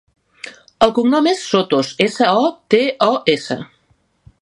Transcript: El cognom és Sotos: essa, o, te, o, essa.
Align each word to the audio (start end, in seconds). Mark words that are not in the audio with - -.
El 0.85 0.93
cognom 0.99 1.29
és 1.33 1.43
Sotos: 1.51 1.93
essa, 2.07 2.33
o, 2.47 2.51
te, 2.75 2.83
o, 3.11 3.11
essa. 3.37 3.63